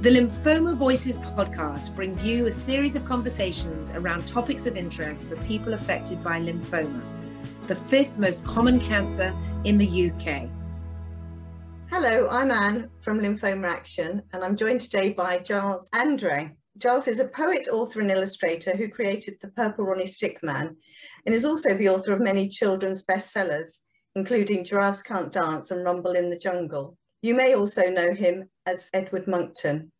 [0.00, 5.36] The Lymphoma Voices podcast brings you a series of conversations around topics of interest for
[5.44, 7.02] people affected by lymphoma,
[7.66, 9.34] the fifth most common cancer
[9.64, 10.48] in the UK.
[11.90, 16.54] Hello, I'm Anne from Lymphoma Action, and I'm joined today by Giles Andreae.
[16.78, 20.76] Giles is a poet, author, and illustrator who created The Purple Ronnie Stickman
[21.26, 23.80] and is also the author of many children's bestsellers,
[24.14, 26.96] including Giraffes Can't Dance and Rumble in the Jungle.
[27.22, 29.92] You may also know him as Edward Monkton.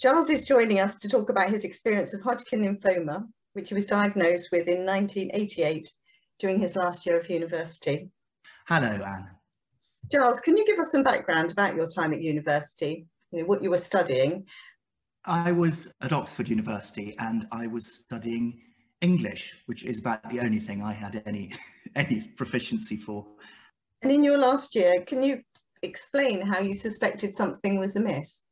[0.00, 3.84] Giles is joining us to talk about his experience of Hodgkin lymphoma, which he was
[3.84, 5.92] diagnosed with in 1988
[6.38, 8.08] during his last year of university.
[8.66, 9.28] Hello, Anne.
[10.10, 13.62] Giles, can you give us some background about your time at university, you know, what
[13.62, 14.46] you were studying?
[15.26, 18.60] I was at Oxford University and I was studying
[19.02, 21.52] English, which is about the only thing I had any
[21.94, 23.26] any proficiency for.
[24.02, 25.42] And in your last year, can you
[25.84, 28.42] explain how you suspected something was amiss?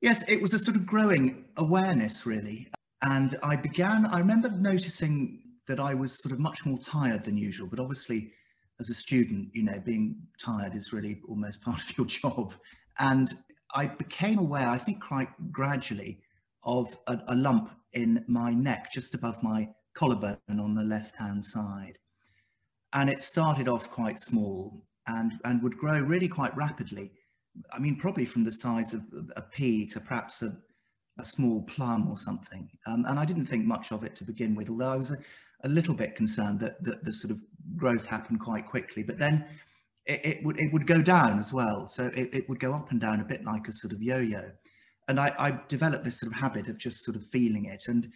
[0.00, 2.68] Yes, it was a sort of growing awareness, really.
[3.02, 7.36] And I began, I remember noticing that I was sort of much more tired than
[7.36, 8.32] usual, but obviously,
[8.80, 12.54] as a student, you know, being tired is really almost part of your job.
[12.98, 13.28] And
[13.74, 16.20] I became aware, I think quite gradually,
[16.64, 21.44] of a, a lump in my neck, just above my collarbone on the left hand
[21.44, 21.98] side.
[22.92, 27.10] And it started off quite small and, and would grow really quite rapidly.
[27.72, 29.02] I mean, probably from the size of
[29.36, 30.56] a pea to perhaps a,
[31.18, 32.70] a small plum or something.
[32.86, 35.18] Um, and I didn't think much of it to begin with, although I was a,
[35.64, 37.40] a little bit concerned that, that the sort of
[37.76, 39.02] growth happened quite quickly.
[39.02, 39.44] But then
[40.06, 41.88] it, it would it would go down as well.
[41.88, 44.50] So it, it would go up and down a bit like a sort of yo-yo.
[45.08, 47.88] And I, I developed this sort of habit of just sort of feeling it.
[47.88, 48.12] And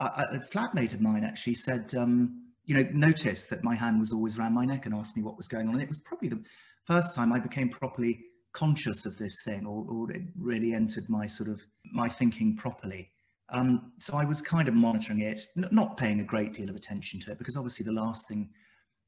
[0.00, 4.12] a, a flatmate of mine actually said, um, you know, noticed that my hand was
[4.12, 5.74] always around my neck and asked me what was going on.
[5.74, 6.42] And it was probably the
[6.84, 11.26] first time I became properly conscious of this thing or, or it really entered my
[11.26, 11.60] sort of
[11.92, 13.10] my thinking properly.
[13.50, 17.20] Um, so I was kind of monitoring it, not paying a great deal of attention
[17.20, 18.48] to it because obviously the last thing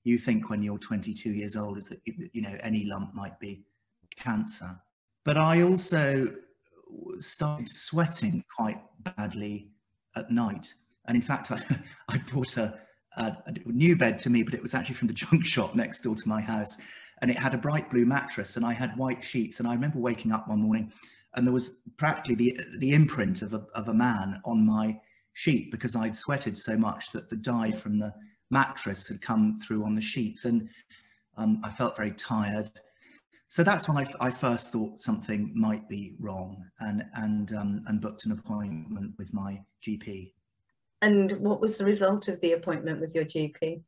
[0.04, 3.64] you think when you're 22 years old is that, you know, any lump might be
[4.16, 4.78] cancer.
[5.24, 6.32] But I also
[7.18, 8.80] started sweating quite
[9.16, 9.68] badly
[10.14, 10.72] at night.
[11.06, 11.62] And in fact, I,
[12.08, 12.78] I bought a,
[13.16, 16.14] a, new bed to me, but it was actually from the junk shop next door
[16.14, 16.76] to my house.
[17.22, 19.58] And it had a bright blue mattress and I had white sheets.
[19.58, 20.92] And I remember waking up one morning
[21.34, 24.98] and there was practically the, the imprint of a, of a man on my
[25.34, 28.12] sheet because I'd sweated so much that the dye from the
[28.50, 30.46] mattress had come through on the sheets.
[30.46, 30.68] And
[31.36, 32.70] um, I felt very tired.
[33.48, 38.00] So that's when I, I, first thought something might be wrong and, and, um, and
[38.00, 40.32] booked an appointment with my GP.
[41.02, 43.82] And what was the result of the appointment with your GP?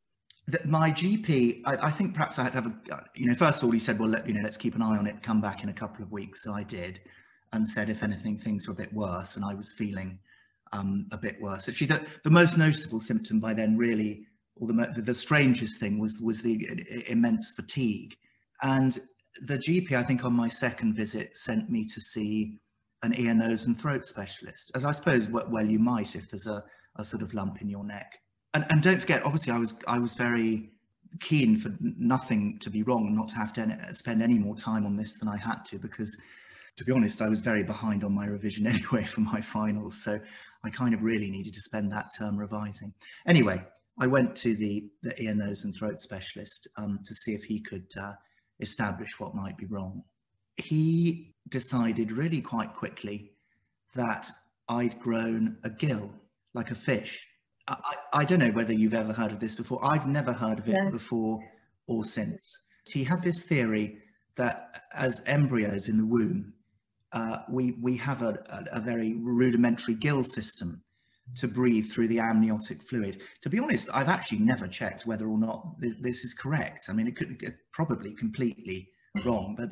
[0.47, 3.63] That my GP, I, I, think perhaps I had to have a, you know, first
[3.63, 5.41] of all, he said, well, let, you know, let's keep an eye on it, come
[5.41, 6.43] back in a couple of weeks.
[6.43, 7.01] So I did
[7.53, 10.19] and said, if anything, things were a bit worse and I was feeling
[10.73, 11.69] um, a bit worse.
[11.69, 14.27] Actually, the, the most noticeable symptom by then really,
[14.57, 16.67] or the, the, the strangest thing was, was the
[17.09, 18.17] immense fatigue.
[18.63, 18.99] And
[19.43, 22.55] the GP, I think on my second visit, sent me to see
[23.03, 26.65] an ear, nose and throat specialist, as I suppose well you might if there's a,
[26.99, 28.19] a sort of lump in your neck.
[28.55, 30.71] And, and don't forget, obviously, I was I was very
[31.21, 34.87] keen for nothing to be wrong, and not to have to spend any more time
[34.87, 36.17] on this than I had to, because
[36.77, 40.03] to be honest, I was very behind on my revision anyway for my finals.
[40.03, 40.19] So
[40.65, 42.93] I kind of really needed to spend that term revising.
[43.27, 43.63] Anyway,
[44.01, 47.61] I went to the, the ear, nose and throat specialist um, to see if he
[47.61, 48.13] could uh,
[48.61, 50.03] establish what might be wrong.
[50.57, 53.33] He decided really quite quickly
[53.95, 54.31] that
[54.69, 56.11] I'd grown a gill
[56.59, 57.25] like a fish.
[57.69, 59.79] I, I, don't know whether you've ever heard of this before.
[59.85, 61.39] I've never heard of it before
[61.87, 62.45] or since.
[62.91, 63.99] He had this theory
[64.35, 66.53] that as embryos in the womb,
[67.13, 70.83] uh, we, we have a, a, a, very rudimentary gill system
[71.37, 73.23] to breathe through the amniotic fluid.
[73.43, 76.87] To be honest, I've actually never checked whether or not this, this is correct.
[76.89, 78.89] I mean, it could get probably completely
[79.25, 79.71] wrong, but,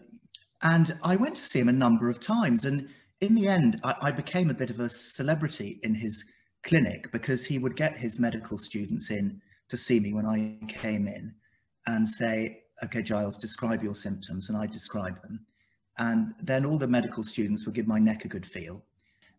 [0.63, 2.89] and I went to see him a number of times and
[3.21, 6.25] in the end, I, I became a bit of a celebrity in his
[6.66, 11.09] clinic because he would get his medical students in to see me when I came
[11.09, 11.34] in
[11.86, 14.48] and say, okay, Giles, describe your symptoms.
[14.48, 15.41] And I describe them.
[15.98, 18.84] And then all the medical students would give my neck a good feel.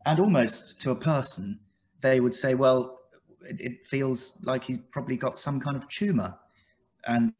[0.06, 1.59] And almost to a person,
[2.01, 3.00] they would say, well,
[3.41, 6.35] it, it feels like he's probably got some kind of tumor.
[7.07, 7.33] And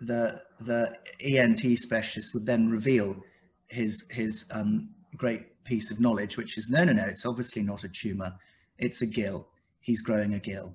[0.00, 3.16] the, the ENT specialist would then reveal
[3.68, 7.84] his, his um, great piece of knowledge, which is, no, no, no, it's obviously not
[7.84, 8.32] a tumor.
[8.78, 9.48] It's a gill.
[9.80, 10.74] He's growing a gill.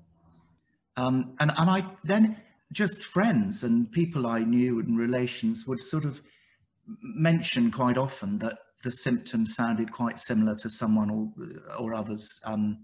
[0.96, 2.40] Um, and, and I then
[2.72, 6.20] just friends and people I knew and relations would sort of
[7.02, 11.32] mention quite often that the symptoms sounded quite similar to someone or,
[11.78, 12.78] or others um,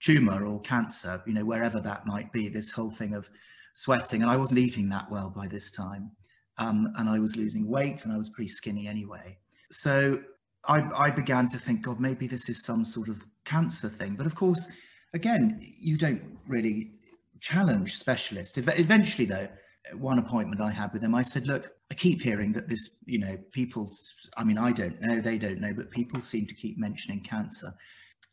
[0.00, 3.28] tumor or cancer, you know, wherever that might be, this whole thing of
[3.74, 4.22] sweating.
[4.22, 6.10] And I wasn't eating that well by this time.
[6.58, 9.38] Um, and I was losing weight and I was pretty skinny anyway.
[9.70, 10.20] So
[10.68, 14.14] I, I began to think, God, maybe this is some sort of cancer thing.
[14.14, 14.68] But of course,
[15.14, 16.92] again, you don't really
[17.40, 18.56] challenge specialists.
[18.56, 19.48] Eventually, though,
[19.94, 23.18] one appointment I had with him, I said, look, I keep hearing that this, you
[23.18, 23.90] know, people,
[24.36, 27.74] I mean, I don't know, they don't know, but people seem to keep mentioning cancer.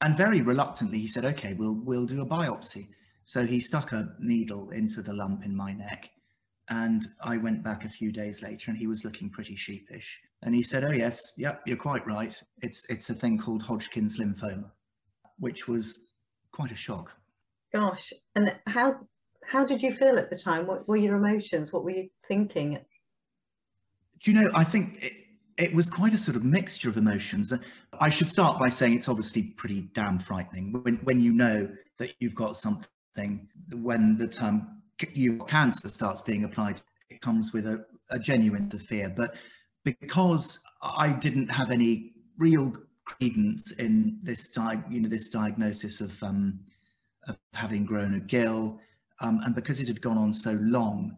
[0.02, 2.88] And very reluctantly, he said, okay, we'll, we'll do a biopsy.
[3.26, 6.10] So he stuck a needle into the lump in my neck.
[6.70, 10.20] And I went back a few days later and he was looking pretty sheepish.
[10.44, 12.40] And he said, oh, yes, yep, you're quite right.
[12.62, 14.70] It's, it's a thing called Hodgkin's lymphoma,
[15.40, 16.10] which was
[16.52, 17.12] quite a shock.
[17.74, 19.00] Gosh, and how
[19.46, 20.68] how did you feel at the time?
[20.68, 21.74] What were your emotions?
[21.74, 22.78] What were you thinking?
[24.20, 25.14] Do you know, I think it,
[25.58, 27.54] it was quite a sort of mixture of emotions.
[28.00, 32.12] I should start by saying it's obviously pretty damn frightening when, when you know that
[32.20, 34.82] you've got something, when the term
[35.14, 39.14] you cancer starts being applied, it comes with a, a genuine fear.
[39.16, 39.36] But
[39.84, 42.74] because I didn't have any real
[43.10, 44.50] credence in this,
[44.90, 46.60] you know, this diagnosis of, um,
[47.28, 48.80] of having grown a gill,
[49.22, 51.18] um, and because it had gone on so long,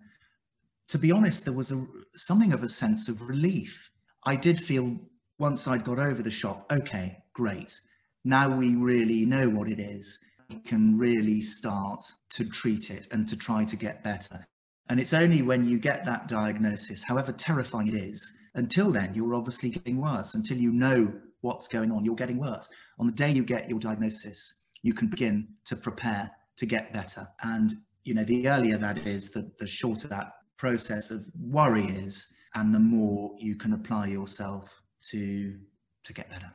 [0.88, 3.91] to be honest, there was a, something of a sense of relief.
[4.23, 4.97] I did feel
[5.38, 7.79] once I'd got over the shock, okay, great.
[8.23, 10.17] Now we really know what it is.
[10.49, 14.45] We can really start to treat it and to try to get better.
[14.89, 19.35] And it's only when you get that diagnosis, however terrifying it is, until then, you're
[19.35, 20.35] obviously getting worse.
[20.35, 21.11] Until you know
[21.41, 22.69] what's going on, you're getting worse.
[22.99, 27.27] On the day you get your diagnosis, you can begin to prepare to get better.
[27.43, 27.73] And
[28.03, 32.73] you know, the earlier that is, the, the shorter that process of worry is, and
[32.73, 35.57] the more you can apply yourself to
[36.03, 36.51] to get better.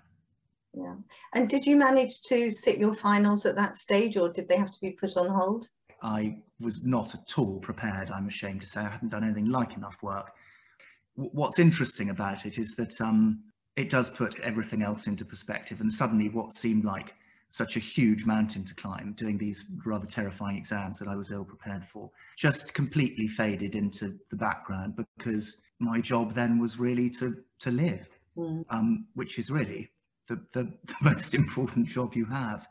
[0.74, 0.94] Yeah.
[1.34, 4.70] And did you manage to sit your finals at that stage, or did they have
[4.70, 5.68] to be put on hold?
[6.02, 8.10] I was not at all prepared.
[8.10, 10.32] I'm ashamed to say I hadn't done anything like enough work.
[11.16, 13.42] W- what's interesting about it is that um,
[13.76, 17.14] it does put everything else into perspective, and suddenly what seemed like
[17.48, 21.44] such a huge mountain to climb, doing these rather terrifying exams that I was ill
[21.44, 27.36] prepared for, just completely faded into the background because my job then was really to
[27.60, 28.64] to live, mm.
[28.70, 29.90] um, which is really
[30.26, 32.66] the, the, the, most important job you have.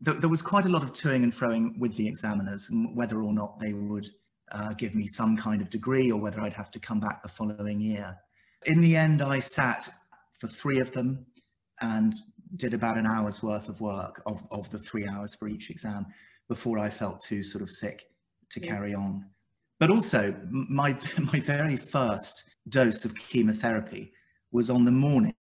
[0.00, 3.22] The, there was quite a lot of toing and froing with the examiners and whether
[3.22, 4.08] or not they would
[4.52, 7.28] uh, give me some kind of degree or whether I'd have to come back the
[7.28, 8.14] following year.
[8.66, 9.88] In the end, I sat
[10.40, 11.24] for three of them
[11.80, 12.14] and
[12.56, 16.06] did about an hour's worth of work of, of the three hours for each exam
[16.48, 18.04] before I felt too sort of sick
[18.50, 18.68] to yeah.
[18.68, 19.26] carry on.
[19.80, 20.96] But also, my,
[21.32, 24.12] my very first dose of chemotherapy
[24.52, 25.34] was on the morning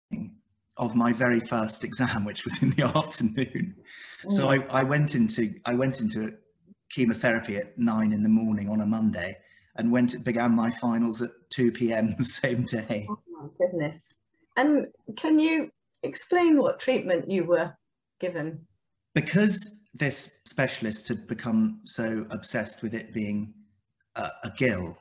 [0.77, 3.75] of my very first exam, which was in the afternoon.
[4.25, 4.33] Mm.
[4.33, 6.33] So I, I went into I went into
[6.91, 9.37] chemotherapy at nine in the morning on a Monday,
[9.77, 12.15] and went began my finals at two p.m.
[12.19, 13.07] the same day.
[13.11, 14.09] Oh my goodness!
[14.57, 14.87] And
[15.17, 15.71] can you
[16.03, 17.73] explain what treatment you were
[18.21, 18.67] given.
[19.15, 23.53] Because this specialist had become so obsessed with it being
[24.15, 24.97] a, a gill,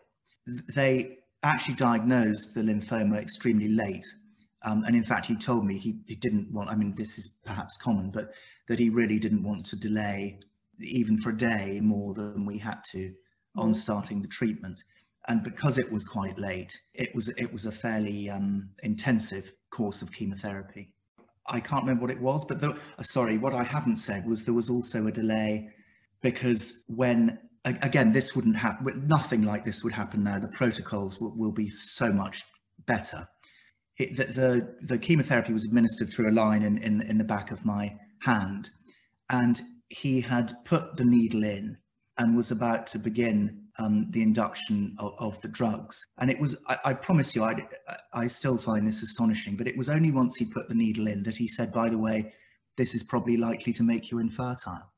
[0.74, 4.06] they actually diagnosed the lymphoma extremely late.
[4.66, 7.36] Um, and in fact, he told me he, he didn't want, I mean, this is
[7.46, 8.32] perhaps common, but
[8.68, 10.40] that he really didn't want to delay
[10.82, 13.14] even for a day more than we had to
[13.56, 13.76] on mm.
[13.76, 14.84] starting the treatment.
[15.28, 20.02] And because it was quite late, it was it was a fairly um, intensive course
[20.02, 20.94] of chemotherapy.
[21.48, 24.44] I can't remember what it was, but the, uh, sorry, what I haven't said was
[24.44, 25.70] there was also a delay
[26.22, 30.40] because when again this wouldn't happen, nothing like this would happen now.
[30.40, 32.44] The protocols will, be so much
[32.86, 33.28] better.
[33.98, 37.52] It, the, the, the chemotherapy was administered through a line in, in in the back
[37.52, 38.70] of my hand,
[39.30, 41.78] and he had put the needle in
[42.20, 46.06] and was about to begin um, the induction of, of, the drugs.
[46.20, 47.66] And it was, I, I promise you, I,
[48.14, 51.24] I still find this astonishing, but it was only once he put the needle in
[51.24, 52.34] that he said, by the way,
[52.76, 54.92] this is probably likely to make you infertile.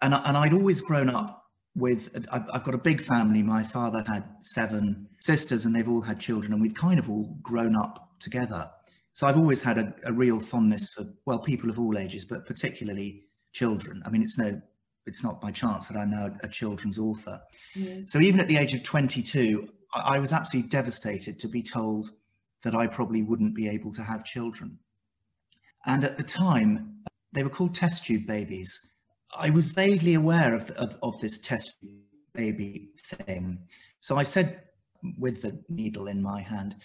[0.00, 1.44] And, and I'd always grown up
[1.76, 3.42] with, I've got a big family.
[3.42, 7.36] My father had seven sisters and they've all had children and we've kind of all
[7.42, 8.70] grown up together.
[9.12, 12.46] So I've always had a, a real fondness for, well, people of all ages, but
[12.46, 14.02] particularly children.
[14.06, 14.60] I mean, it's no
[15.06, 17.40] it's not by chance that I'm now a children's author.
[17.76, 18.08] Mm.
[18.08, 22.10] So even at the age of 22, I, I was absolutely devastated to be told
[22.62, 24.78] that I probably wouldn't be able to have children.
[25.86, 28.86] And at the time, they were called test tube babies.
[29.36, 32.00] I was vaguely aware of, of, of this test tube
[32.32, 33.58] baby thing.
[34.00, 34.62] So I said,
[35.18, 36.76] with the needle in my hand,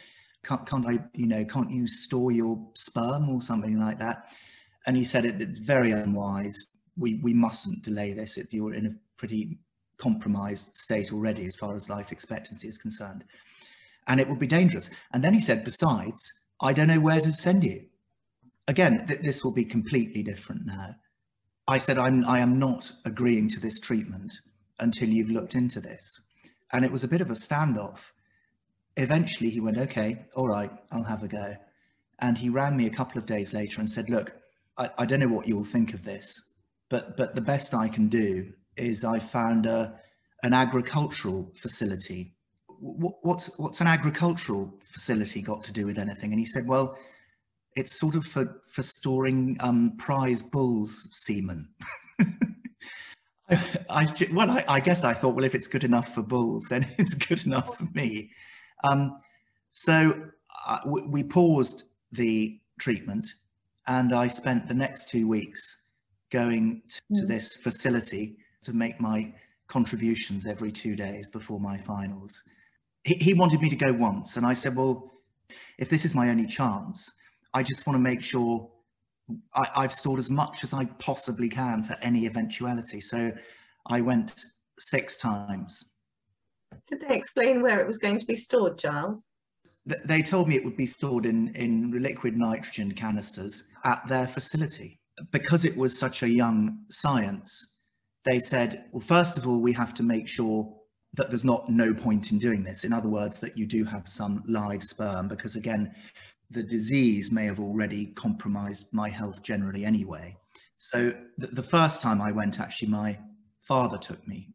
[0.44, 4.34] can't, can't I, you know, can't you store your sperm or something like that?
[4.88, 6.68] And he said it, it's very unwise.
[7.00, 8.38] We, we mustn't delay this.
[8.38, 9.58] It, you're in a pretty
[9.98, 13.24] compromised state already as far as life expectancy is concerned.
[14.08, 14.90] And it would be dangerous.
[15.14, 17.86] And then he said, besides, I don't know where to send you.
[18.68, 20.96] Again, th this will be completely different now.
[21.68, 24.32] I said, I'm, I am not agreeing to this treatment
[24.80, 26.22] until you've looked into this.
[26.74, 28.12] And it was a bit of a standoff.
[28.98, 31.56] Eventually he went, okay, all right, I'll have a go.
[32.20, 34.34] And he rang me a couple of days later and said, look,
[34.78, 36.49] I, I don't know what you'll think of this,
[36.90, 40.00] but, but the best I can do is I found a,
[40.44, 42.34] an agricultural facility.
[42.68, 46.32] What's, what's an agricultural facility got to do with anything?
[46.32, 46.98] And he said, well,
[47.76, 51.68] it's sort of for, for storing um, prize bulls semen.
[53.50, 53.58] I,
[53.90, 56.88] I, well, I, I, guess I thought, well, if it's good enough for bulls, then
[56.98, 58.32] it's good enough for me.
[58.84, 59.20] Um,
[59.72, 60.30] so
[60.68, 63.28] uh, we paused the treatment
[63.88, 65.79] and I spent the next two weeks
[66.32, 67.20] going to, mm.
[67.22, 69.34] to this facility to make my
[69.68, 72.42] contributions every two days before my finals.
[73.04, 75.12] He, he wanted me to go once, and I said, well,
[75.78, 77.14] if this is my only chance,
[77.54, 78.70] I just want to make sure
[79.56, 83.00] I, have stored as much as I possibly can for any eventuality.
[83.00, 83.32] So
[83.88, 84.46] I went
[84.80, 85.94] six times.
[86.88, 89.30] Did they explain where it was going to be stored, Giles?
[90.06, 94.99] They told me it would be stored in, in liquid nitrogen canisters at their facility.
[95.32, 97.76] Because it was such a young science,
[98.26, 100.72] they said, well, first of all, we have to make sure
[101.14, 102.84] that there's not no point in doing this.
[102.84, 105.94] In other words, that you do have some live sperm, because again,
[106.52, 110.36] the disease may have already compromised my health generally anyway.
[110.78, 113.18] So the, the first time I went, actually, my
[113.62, 114.50] father took me,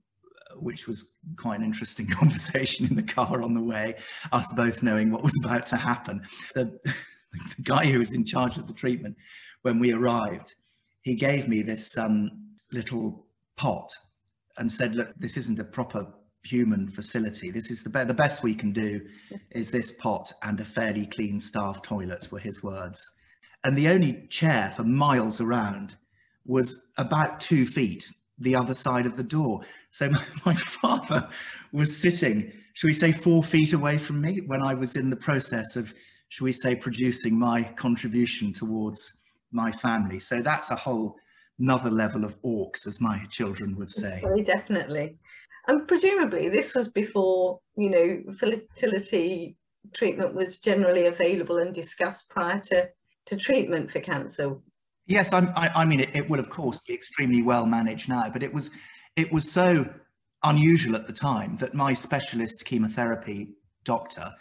[0.56, 3.96] which was quite an interesting conversation in the car on the way,
[4.32, 6.22] us both knowing what was about to happen.
[6.54, 9.16] The, the guy who was in charge of the treatment,
[9.64, 10.54] when we arrived,
[11.02, 12.30] he gave me this um,
[12.70, 13.90] little pot
[14.58, 16.06] and said, look, this isn't a proper
[16.44, 17.50] human facility.
[17.50, 19.00] This is the, be the best we can do
[19.50, 23.10] is this pot and a fairly clean staff toilet were his words.
[23.64, 25.96] And the only chair for miles around
[26.44, 28.06] was about two feet
[28.40, 29.62] the other side of the door.
[29.92, 31.26] So my, my father
[31.72, 35.16] was sitting, should we say four feet away from me when I was in the
[35.16, 35.94] process of,
[36.28, 39.16] should we say, producing my contribution towards
[39.54, 40.18] my family.
[40.18, 41.16] So that's a whole
[41.58, 44.20] another level of orcs, as my children would say.
[44.22, 45.16] Very oh, definitely.
[45.68, 49.56] And presumably this was before, you know, fertility
[49.94, 52.90] treatment was generally available and discussed prior to,
[53.26, 54.56] to treatment for cancer.
[55.06, 58.28] Yes, I'm, I, I mean, it, it will of course be extremely well managed now,
[58.30, 58.70] but it was,
[59.16, 59.86] it was so
[60.42, 64.32] unusual at the time that my specialist chemotherapy doctor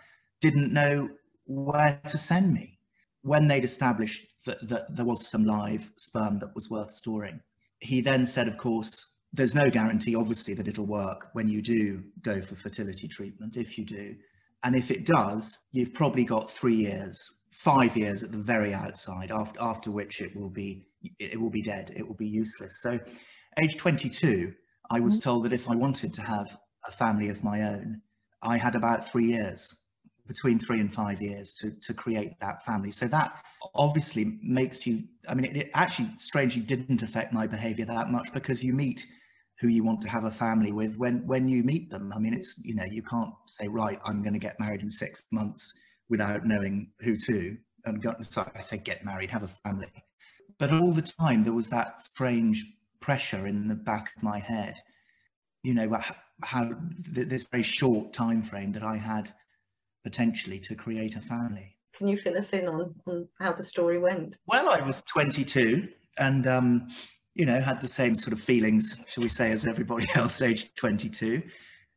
[0.41, 1.09] didn't know
[1.45, 2.79] where to send me
[3.23, 7.39] when they'd established that, that there was some live sperm that was worth storing.
[7.79, 12.03] He then said, of course, there's no guarantee, obviously, that it'll work when you do
[12.21, 14.15] go for fertility treatment, if you do.
[14.63, 19.31] And if it does, you've probably got three years, five years at the very outside,
[19.31, 20.85] after, after which it will be
[21.19, 22.81] it will be dead, it will be useless.
[22.81, 22.97] So
[23.61, 24.53] age 22,
[24.89, 25.29] I was mm-hmm.
[25.29, 28.01] told that if I wanted to have a family of my own,
[28.41, 29.82] I had about three years
[30.27, 32.91] between three and five years to, to create that family.
[32.91, 33.43] So that
[33.75, 38.31] obviously makes you, I mean, it, it, actually strangely didn't affect my behavior that much
[38.33, 39.05] because you meet
[39.59, 42.11] who you want to have a family with when, when you meet them.
[42.15, 44.89] I mean, it's, you know, you can't say, right, I'm going to get married in
[44.89, 45.73] six months
[46.09, 47.57] without knowing who to.
[47.85, 49.91] And go, sorry, I say get married, have a family.
[50.57, 52.65] But all the time there was that strange
[53.01, 54.81] pressure in the back of my head,
[55.63, 56.69] you know, how, how
[57.09, 59.33] this very short time frame that I had
[60.03, 61.75] potentially to create a family.
[61.95, 64.37] Can you fill us in on, on how the story went?
[64.47, 66.87] Well, I was 22 and, um,
[67.35, 70.75] you know, had the same sort of feelings, shall we say, as everybody else aged
[70.75, 71.41] 22.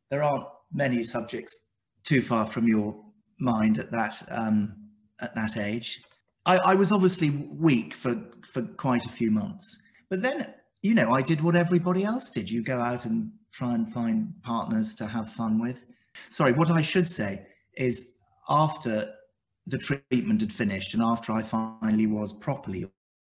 [0.09, 1.67] There aren't many subjects
[2.03, 2.95] too far from your
[3.39, 4.75] mind at that, um,
[5.19, 6.01] at that age.
[6.45, 11.13] I, I was obviously weak for, for quite a few months, but then, you know,
[11.13, 12.49] I did what everybody else did.
[12.49, 15.83] You go out and try and find partners to have fun with.
[16.29, 17.45] Sorry, what I should say
[17.77, 18.15] is
[18.49, 19.13] after
[19.65, 22.89] the treatment had finished and after I finally was properly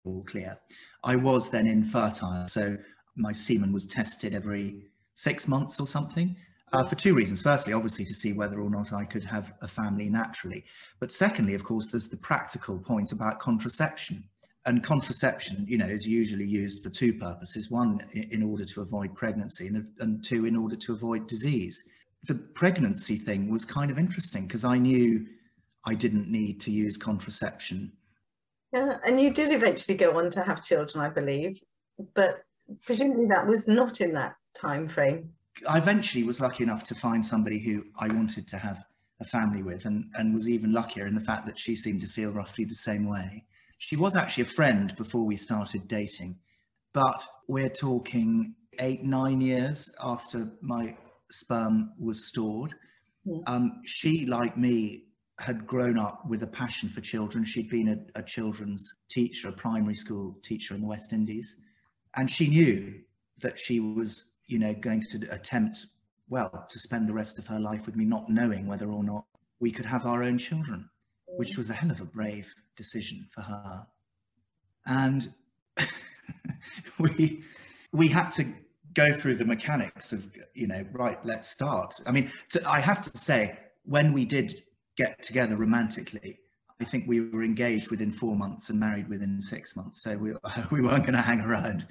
[0.05, 0.57] all clear,
[1.03, 2.47] I was then infertile.
[2.47, 2.77] So
[3.15, 6.35] my semen was tested every six months or something
[6.73, 7.41] uh, for two reasons.
[7.41, 10.63] Firstly, obviously to see whether or not I could have a family naturally.
[10.99, 14.23] But secondly, of course, there's the practical point about contraception.
[14.65, 17.71] And contraception, you know, is usually used for two purposes.
[17.71, 21.83] One, in order to avoid pregnancy and, and two, in order to avoid disease
[22.27, 25.25] the pregnancy thing was kind of interesting because I knew
[25.85, 27.91] I didn't need to use contraception.
[28.73, 31.61] Yeah, and you did eventually go on to have children, I believe,
[32.13, 32.43] but
[32.83, 35.29] presumably that was not in that time frame.
[35.67, 38.85] I eventually was lucky enough to find somebody who I wanted to have
[39.19, 42.07] a family with and, and was even luckier in the fact that she seemed to
[42.07, 43.43] feel roughly the same way.
[43.77, 46.37] She was actually a friend before we started dating,
[46.93, 50.95] but we're talking eight, nine years after my
[51.31, 52.75] sperm was stored.
[53.25, 53.39] Yeah.
[53.47, 55.05] Um, she, like me,
[55.39, 57.43] had grown up with a passion for children.
[57.43, 61.57] She'd been a, a, children's teacher, a primary school teacher in the West Indies.
[62.15, 62.93] And she knew
[63.39, 65.87] that she was, you know, going to attempt,
[66.29, 69.25] well, to spend the rest of her life with me, not knowing whether or not
[69.59, 70.87] we could have our own children,
[71.37, 73.85] which was a hell of a brave decision for her.
[74.85, 75.27] And
[76.99, 77.43] we,
[77.91, 78.53] we had to
[78.93, 81.95] go through the mechanics of, you know, right, let's start.
[82.05, 84.63] I mean, to, I have to say, when we did
[84.97, 86.39] get together romantically,
[86.79, 90.01] I think we were engaged within four months and married within six months.
[90.01, 90.33] So we,
[90.71, 91.87] we weren't going to hang around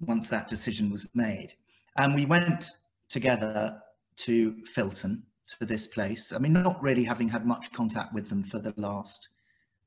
[0.00, 1.54] once that decision was made.
[1.98, 2.72] And we went
[3.08, 3.80] together
[4.16, 5.22] to Filton,
[5.58, 6.32] to this place.
[6.32, 9.28] I mean, not really having had much contact with them for the last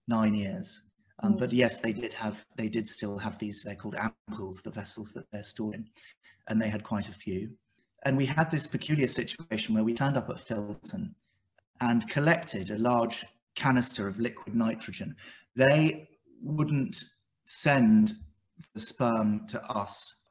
[0.08, 0.84] nine years.
[1.22, 1.39] Um, mm.
[1.39, 5.12] But yes, they did have, they did still have these uh, called ampoules, the vessels
[5.13, 5.86] that they're stored in,
[6.50, 7.50] and they had quite a few.
[8.06, 11.13] And we had this peculiar situation where we turned up at Filton
[11.82, 13.25] and collected a large
[13.56, 15.15] canister of liquid nitrogen.
[15.56, 16.08] They
[16.41, 16.98] wouldn't
[17.46, 18.13] send
[18.74, 20.25] the sperm to us.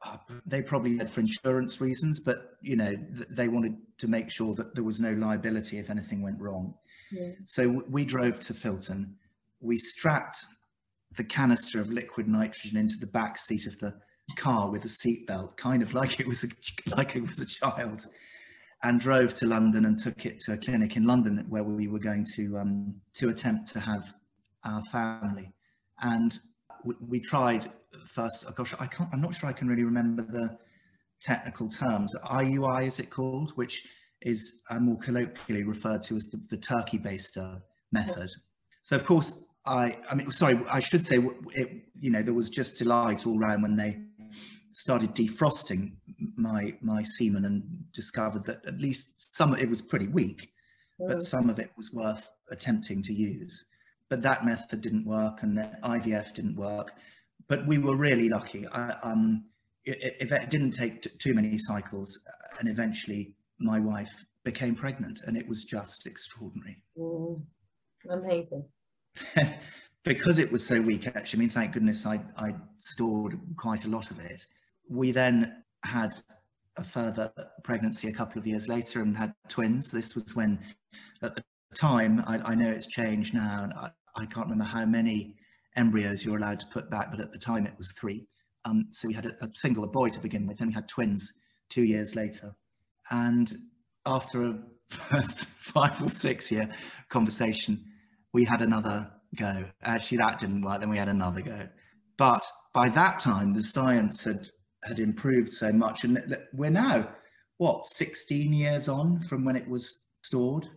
[0.45, 2.93] They probably did for insurance reasons, but you know
[3.29, 6.73] they wanted to make sure that there was no liability if anything went wrong.
[7.11, 7.31] Yeah.
[7.45, 9.13] So we drove to Filton.
[9.61, 10.45] We strapped
[11.17, 13.93] the canister of liquid nitrogen into the back seat of the
[14.35, 16.47] car with a seatbelt, kind of like it was a,
[16.95, 18.07] like it was a child,
[18.83, 21.99] and drove to London and took it to a clinic in London where we were
[21.99, 24.13] going to um, to attempt to have
[24.65, 25.51] our family.
[26.01, 26.37] And
[26.83, 27.71] we, we tried
[28.07, 28.45] first.
[28.47, 29.09] Oh gosh, I can't.
[29.13, 30.57] I'm not sure I can really remember the
[31.21, 32.15] technical terms.
[32.25, 33.85] IUI is it called, which
[34.21, 37.61] is uh, more colloquially referred to as the, the turkey baster
[37.91, 38.29] method.
[38.81, 41.19] So of course I, I mean, sorry, I should say,
[41.53, 43.99] it, you know, there was just delight all round when they
[44.79, 45.91] started defrosting
[46.37, 47.61] my my semen and
[47.91, 50.49] discovered that at least some of it was pretty weak,
[51.01, 51.09] mm.
[51.09, 53.65] but some of it was worth attempting to use.
[54.09, 56.91] But that method didn't work, and the IVF didn't work.
[57.49, 58.65] But we were really lucky.
[58.67, 59.45] I, um,
[59.83, 62.17] it, it, it didn't take too many cycles,
[62.59, 64.13] and eventually my wife
[64.45, 66.81] became pregnant, and it was just extraordinary.
[66.97, 67.43] Mm.
[68.09, 68.65] Amazing.
[70.05, 73.89] because it was so weak, actually, I mean, thank goodness I, I stored quite a
[73.89, 74.45] lot of it.
[74.89, 76.11] We then had
[76.77, 77.31] a further
[77.63, 79.91] pregnancy a couple of years later and had twins.
[79.91, 80.59] This was when,
[81.21, 81.43] at the
[81.75, 85.35] time, I, I know it's changed now, and I, I, can't remember how many
[85.75, 88.25] embryos you're allowed to put back, but at the time it was three.
[88.65, 90.87] Um, so we had a, a single, a boy to begin with, and we had
[90.87, 91.33] twins
[91.69, 92.55] two years later.
[93.11, 93.53] And
[94.05, 96.69] after a first five or six year
[97.09, 97.83] conversation,
[98.33, 99.65] we had another go.
[99.83, 100.79] Actually, that didn't work.
[100.79, 101.67] Then we had another go.
[102.17, 104.49] But by that time, the science had
[104.83, 107.09] had improved so much, and we're now
[107.57, 110.67] what 16 years on from when it was stored.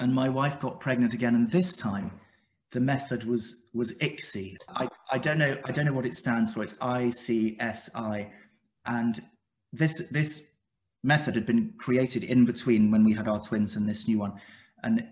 [0.00, 2.10] And my wife got pregnant again, and this time
[2.72, 4.56] the method was was ICSI.
[4.68, 6.62] I, I don't know I don't know what it stands for.
[6.62, 8.30] It's ICSI,
[8.86, 9.22] and
[9.72, 10.52] this this
[11.02, 14.34] method had been created in between when we had our twins and this new one,
[14.82, 15.06] and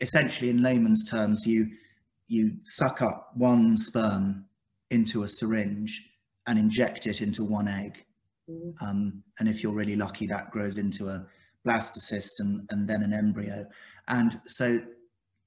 [0.00, 1.68] essentially in layman's terms, you
[2.28, 4.46] you suck up one sperm
[4.90, 6.09] into a syringe
[6.50, 8.04] and inject it into one egg.
[8.50, 8.74] Mm.
[8.82, 11.24] Um, and if you're really lucky, that grows into a
[11.64, 13.64] blastocyst and, and then an embryo.
[14.08, 14.80] And so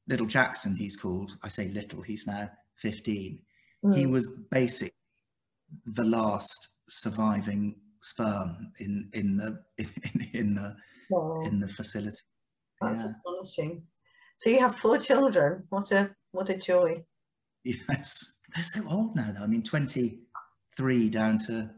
[0.07, 3.37] little Jackson, he's called, I say little, he's now 15.
[3.85, 3.97] Mm.
[3.97, 4.93] He was basically
[5.87, 10.73] the last surviving sperm in, in the, in, in the,
[11.09, 11.41] wow.
[11.43, 12.17] in the facility.
[12.79, 13.07] That's yeah.
[13.07, 13.83] astonishing.
[14.37, 15.63] So you have four children.
[15.69, 17.03] What a what a joy.
[17.65, 18.21] Yes,
[18.53, 19.31] they're so old now.
[19.33, 20.19] Though I mean, twenty
[20.75, 21.69] three down to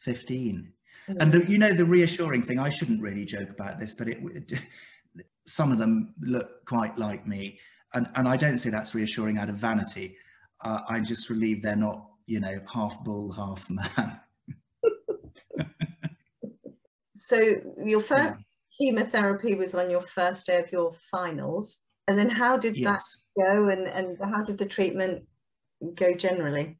[0.00, 0.72] fifteen.
[1.08, 1.16] Mm.
[1.20, 2.58] And the, you know the reassuring thing.
[2.58, 4.52] I shouldn't really joke about this, but it, it
[5.46, 7.58] some of them look quite like me,
[7.94, 10.16] and and I don't say that's reassuring out of vanity.
[10.64, 14.20] Uh, I'm just relieved they're not, you know, half bull, half man.
[17.16, 18.42] so your first
[18.78, 18.86] yeah.
[18.86, 21.80] chemotherapy was on your first day of your finals.
[22.08, 23.18] And then how did yes.
[23.36, 25.24] that go and, and how did the treatment
[25.94, 26.78] go generally?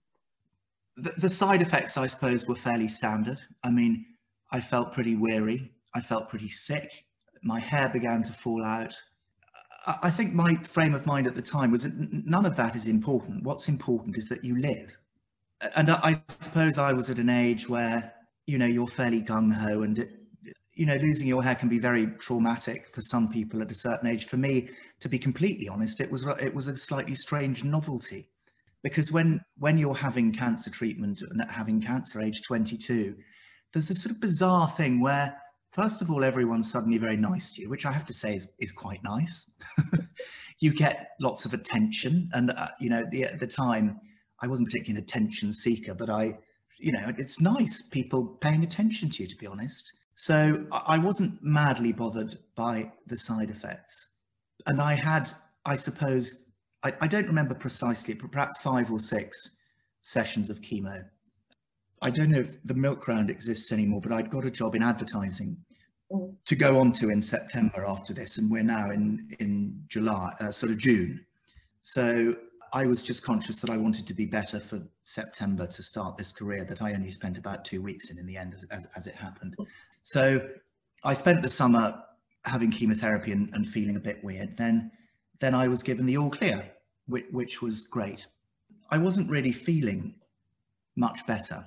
[0.96, 3.40] The, side effects, I suppose, were fairly standard.
[3.64, 4.04] I mean,
[4.50, 5.72] I felt pretty weary.
[5.94, 7.04] I felt pretty sick.
[7.42, 8.94] My hair began to fall out.
[10.02, 11.94] I think my frame of mind at the time was that
[12.26, 13.42] none of that is important.
[13.42, 14.96] What's important is that you live.
[15.76, 18.12] And I suppose I was at an age where,
[18.46, 20.10] you know, you're fairly gung ho and, it,
[20.74, 24.08] you know, losing your hair can be very traumatic for some people at a certain
[24.08, 24.26] age.
[24.26, 28.28] For me, to be completely honest, it was it was a slightly strange novelty
[28.82, 33.14] because when when you're having cancer treatment and having cancer age 22,
[33.72, 35.36] there's this sort of bizarre thing where
[35.72, 38.48] first of all, everyone's suddenly very nice to you, which I have to say is,
[38.60, 39.46] is quite nice.
[40.60, 42.30] you get lots of attention.
[42.34, 43.98] And, uh, you know, the, at the time,
[44.40, 46.38] I wasn't particularly an attention seeker, but I,
[46.78, 49.92] you know, it's nice people paying attention to you, to be honest.
[50.14, 54.08] So I wasn't madly bothered by the side effects.
[54.66, 55.28] And I had,
[55.64, 56.50] I suppose,
[56.84, 59.58] I, I don't remember precisely, but perhaps five or six
[60.02, 61.04] sessions of chemo.
[62.00, 64.82] I don't know if the milk round exists anymore, but I'd got a job in
[64.82, 65.56] advertising
[66.10, 66.34] mm.
[66.44, 70.50] to go on to in September after this, and we're now in in July, uh,
[70.50, 71.24] sort of June.
[71.80, 72.34] So
[72.72, 76.32] I was just conscious that I wanted to be better for September to start this
[76.32, 79.06] career that I only spent about two weeks in in the end, as, as, as
[79.06, 79.54] it happened.
[80.02, 80.48] So
[81.04, 82.02] I spent the summer
[82.44, 84.56] having chemotherapy and, and, feeling a bit weird.
[84.56, 84.90] Then,
[85.38, 86.71] then I was given the all clear,
[87.06, 88.26] which, which was great.
[88.90, 90.14] I wasn't really feeling
[90.96, 91.66] much better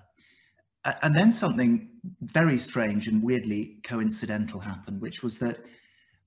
[1.01, 1.89] and then something
[2.21, 5.57] very strange and weirdly coincidental happened, which was that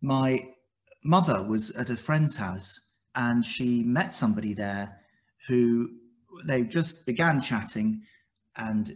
[0.02, 0.40] my
[1.04, 5.00] mother was at a friend's house and she met somebody there
[5.46, 5.88] who
[6.44, 8.02] they just began chatting
[8.56, 8.92] and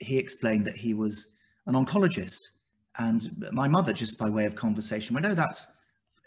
[0.00, 2.40] he explained that he was an oncologist
[2.98, 5.66] and my mother just by way of conversation went oh that's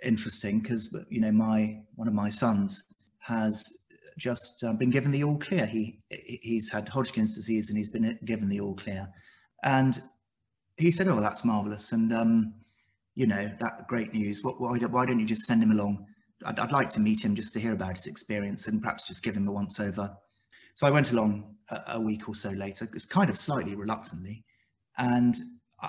[0.04, 2.86] interesting because you know my one of my sons
[3.30, 3.64] has
[4.18, 5.66] just uh, been given the all clear.
[5.66, 9.08] He he's had Hodgkin's disease and he's been given the all clear.
[9.64, 10.00] And
[10.78, 12.54] he said, "Oh, that's marvelous." And um,
[13.16, 14.44] you know that great news.
[14.44, 16.06] What, why, why don't you just send him along?
[16.46, 19.24] I'd, I'd, like to meet him just to hear about his experience and perhaps just
[19.24, 20.16] give him a once over.
[20.76, 22.90] So I went along a, a week or so later.
[22.94, 24.44] It's kind of slightly reluctantly,
[24.98, 25.36] and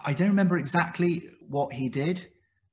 [0.05, 2.29] I don't remember exactly what he did.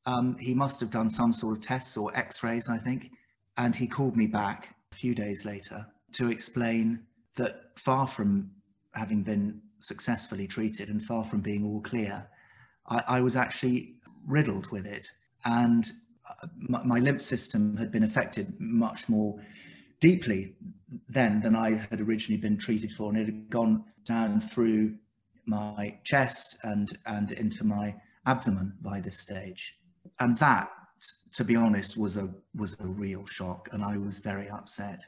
[0.06, 3.12] Um, he must have done some sort of tests or X-rays, I think.
[3.57, 6.99] And he called me back a few days later to explain
[7.35, 8.51] that far from
[8.93, 12.27] having been successfully treated and far from being all clear,
[12.87, 15.09] I, I was actually riddled with it.
[15.45, 15.89] And
[16.29, 19.39] uh, my, my, lymph system had been affected much more
[19.99, 20.55] deeply
[21.09, 23.09] then than I had originally been treated for.
[23.09, 24.95] And it had gone down through
[25.45, 29.75] my chest and, and into my abdomen by this stage.
[30.19, 30.69] And that
[31.33, 34.99] to be honest, was a was a real shock, and I was very upset.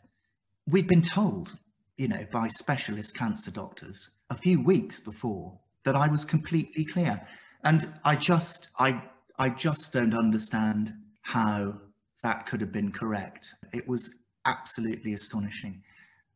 [0.68, 1.58] We'd been told,
[1.98, 7.20] you know, by specialist cancer doctors a few weeks before that I was completely clear,
[7.64, 9.02] and I just I
[9.38, 11.80] I just don't understand how
[12.24, 13.54] that could have been correct.
[13.74, 15.82] It was absolutely astonishing.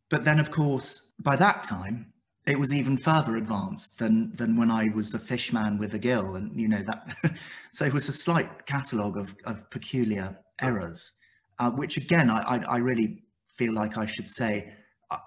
[0.10, 2.13] But then, of course, by that time,
[2.46, 6.36] it was even further advanced than than when I was a fishman with a gill,
[6.36, 7.38] and you know that.
[7.72, 11.14] so it was a slight catalogue of of peculiar errors,
[11.60, 13.24] uh, which again I, I, I really
[13.56, 14.74] feel like I should say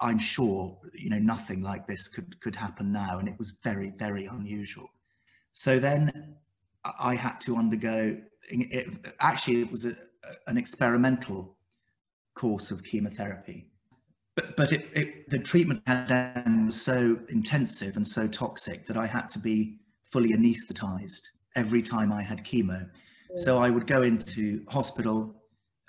[0.01, 3.89] I'm sure you know nothing like this could could happen now, and it was very
[3.97, 4.89] very unusual.
[5.53, 6.35] So then
[6.99, 8.17] I had to undergo.
[8.49, 8.87] It,
[9.19, 9.95] actually, it was a,
[10.45, 11.57] an experimental
[12.35, 13.67] course of chemotherapy
[14.37, 19.07] but, but it, it, the treatment then was so intensive and so toxic that I
[19.07, 21.23] had to be fully anesthetized
[21.55, 22.87] every time I had chemo.
[23.35, 25.41] So I would go into hospital,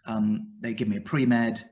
[0.07, 1.63] um, they give me a pre-med,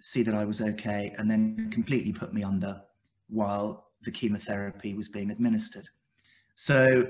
[0.00, 2.82] see that I was okay, and then completely put me under
[3.28, 5.88] while the chemotherapy was being administered.
[6.56, 7.06] So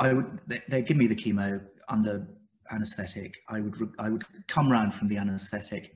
[0.00, 2.26] I would, they, they'd give me the chemo under
[2.72, 3.36] anesthetic.
[3.48, 5.94] I would, I would come round from the anesthetic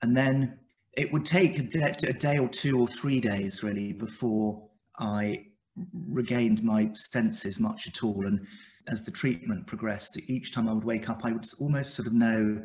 [0.00, 0.58] and then
[0.98, 5.46] it would take a day, a day or two or three days really before I
[5.92, 8.26] regained my senses much at all.
[8.26, 8.44] And
[8.88, 12.14] as the treatment progressed, each time I would wake up, I would almost sort of
[12.14, 12.60] know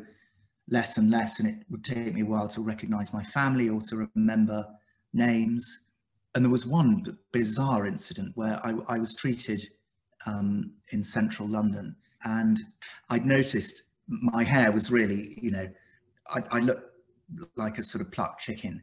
[0.68, 3.80] less and less, and it would take me a while to recognize my family or
[3.82, 4.66] to remember
[5.12, 5.84] names.
[6.34, 9.64] And there was one bizarre incident where I, I was treated
[10.26, 11.94] um, in central London,
[12.24, 12.58] and
[13.10, 15.68] I'd noticed my hair was really, you know,
[16.34, 16.93] I, I looked
[17.56, 18.82] like a sort of plucked chicken.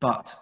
[0.00, 0.34] But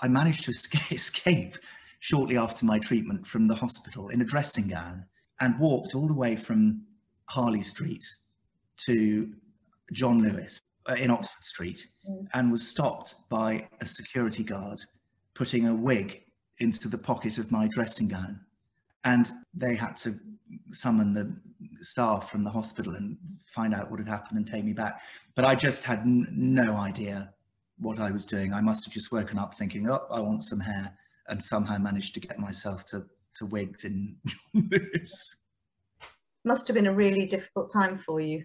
[0.00, 0.50] I managed to
[0.94, 1.56] escape
[2.00, 5.04] shortly after my treatment from the hospital in a dressing gown
[5.40, 6.82] and walked all the way from
[7.28, 8.04] Harley Street
[8.78, 9.32] to
[9.92, 12.26] John Lewis uh, in Oxford Street mm.
[12.34, 14.80] and was stopped by a security guard
[15.34, 16.22] putting a wig
[16.58, 18.40] into the pocket of my dressing gown
[19.04, 20.14] And they had to
[20.70, 21.34] summon the
[21.80, 25.00] staff from the hospital and find out what had happened and take me back.
[25.34, 27.32] But I just had n- no idea
[27.78, 28.52] what I was doing.
[28.52, 30.96] I must have just woken up thinking, oh, I want some hair,
[31.28, 33.04] and somehow managed to get myself to,
[33.36, 34.16] to wigs in
[36.44, 38.44] Must have been a really difficult time for you.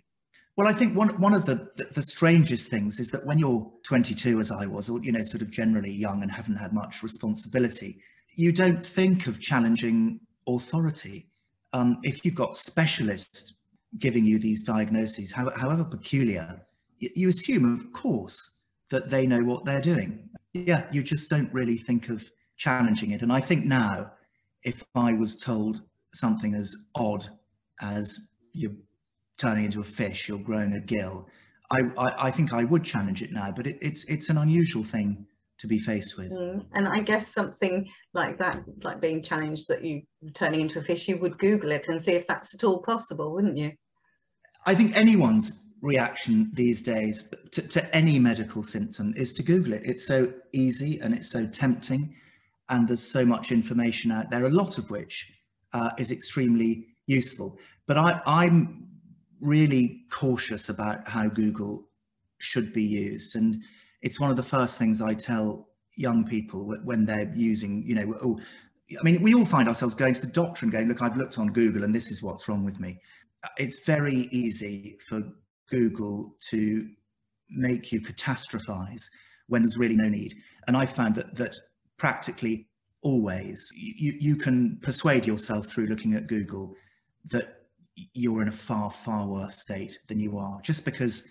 [0.56, 3.72] Well, I think one one of the, the, the strangest things is that when you're
[3.84, 7.04] 22, as I was, or you know, sort of generally young and haven't had much
[7.04, 8.02] responsibility,
[8.36, 11.28] you don't think of challenging authority.
[11.74, 13.58] Um, if you've got specialists
[14.00, 16.62] giving you these diagnoses, how, however peculiar,
[16.98, 18.58] you, you assume, of course,
[18.90, 20.30] that they know what they're doing.
[20.54, 23.22] Yeah, you just don't really think of challenging it.
[23.22, 24.12] And I think now,
[24.64, 25.84] if I was told
[26.14, 27.28] something as odd
[27.82, 28.76] as you're
[29.38, 31.28] turning into a fish, you're growing a gill,
[31.72, 34.84] I, I, I think I would challenge it now, but it, it's it's an unusual
[34.84, 35.26] thing
[35.60, 36.32] to be faced with.
[36.32, 36.66] Mm.
[36.74, 41.08] And I guess something like that, like being challenged that you turning into a fish,
[41.08, 43.72] you would Google it and see if that's at all possible, wouldn't you?
[44.66, 49.84] I think anyone's reaction these days to, to any medical symptom is to Google it.
[49.86, 52.16] It's so easy and it's so tempting,
[52.70, 55.32] and there's so much information out there, a lot of which
[55.74, 57.58] uh, is extremely useful.
[57.88, 58.88] But I, I'm
[59.40, 61.88] really cautious about how Google
[62.40, 63.36] should be used.
[63.36, 63.64] And
[64.08, 65.68] it's one of the first things I tell
[65.98, 68.40] young people when they're using, you know, oh,
[68.98, 71.38] I mean, we all find ourselves going to the doctor and going, look, I've looked
[71.38, 73.02] on Google and this is what's wrong with me.
[73.44, 75.22] Uh, it's very easy for
[75.70, 76.90] Google to
[77.50, 79.04] make you catastrophize
[79.48, 80.36] when there's really no need.
[80.70, 81.58] And I found that that
[81.98, 82.70] practically
[83.02, 86.74] always you, you can persuade yourself through looking at Google
[87.26, 87.64] that
[88.14, 91.28] you're in a far, far worse state than you are, just because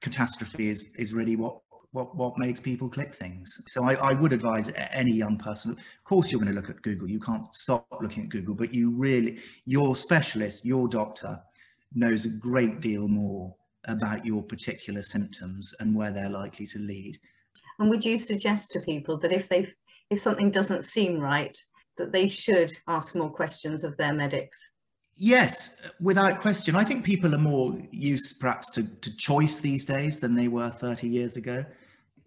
[0.00, 1.60] catastrophe is, is really what,
[1.92, 3.60] what, what makes people click things.
[3.66, 6.82] So I, I would advise any young person, of course you're going to look at
[6.82, 11.40] Google, you can't stop looking at Google, but you really, your specialist, your doctor
[11.94, 13.54] knows a great deal more
[13.86, 17.18] about your particular symptoms and where they're likely to lead.
[17.78, 19.72] And would you suggest to people that if they
[20.10, 21.56] if something doesn't seem right,
[21.98, 24.70] that they should ask more questions of their medics?
[25.14, 26.76] Yes, without question.
[26.76, 30.70] I think people are more used perhaps to, to choice these days than they were
[30.70, 31.64] 30 years ago.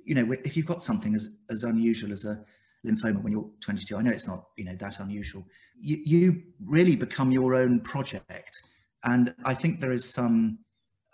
[0.05, 2.43] You know, if you've got something as, as unusual as a
[2.85, 5.45] lymphoma when you're 22, I know it's not, you know, that unusual.
[5.77, 8.61] You, you really become your own project.
[9.03, 10.59] And I think there is some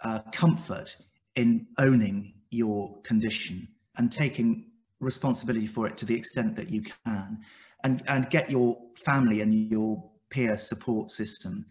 [0.03, 0.95] uh, comfort
[1.35, 4.65] in owning your condition and taking
[4.99, 7.39] responsibility for it to the extent that you can
[7.83, 11.65] and, and get your family and your peer support system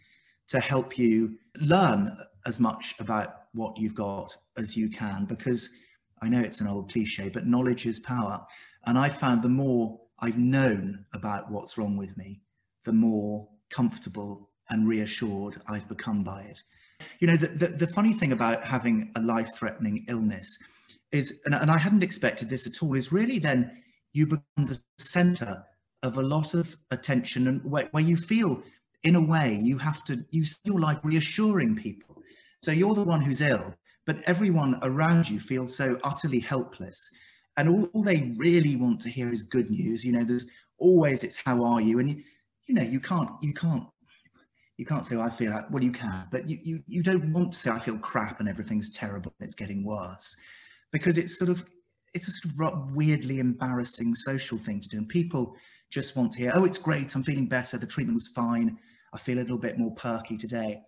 [0.49, 5.71] to help you learn as much about what you've got as you can because
[6.23, 8.45] I know it's an old cliche, but knowledge is power.
[8.87, 12.41] And I found the more I've known about what's wrong with me,
[12.85, 16.63] the more comfortable and reassured I've become by it.
[17.21, 20.59] You know, the, the, the funny thing about having a life threatening illness
[21.13, 24.81] is, and, and I hadn't expected this at all, is really then you become the
[24.99, 25.63] center
[26.03, 28.63] of a lot of attention and where, where you feel
[29.03, 32.23] in a way you have to use your life reassuring people
[32.63, 33.75] so you're the one who's ill
[34.07, 37.11] but everyone around you feels so utterly helpless.
[37.57, 40.05] And all, all, they really want to hear is good news.
[40.05, 40.47] You know there's
[40.79, 41.99] always it's how are you?
[41.99, 42.23] And you,
[42.67, 43.85] you know you can't you can't
[44.77, 47.33] you can't say well, i feel like well you can but you, you you don't
[47.33, 50.37] want to say i feel crap and everything's terrible and it's getting worse.
[50.93, 51.65] Because it's sort of
[52.15, 54.97] it's a sort of weirdly embarrassing social thing to do.
[54.99, 55.55] And people
[55.91, 58.79] just want to hear, oh, it's great, I'm feeling better, the treatment was fine,
[59.13, 60.81] I feel a little bit more perky today.